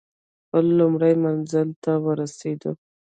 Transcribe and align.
خپل 0.43 0.65
لومړي 0.79 1.13
منزل 1.23 1.69
ته 1.83 1.93
ورسېدو. 2.05 2.71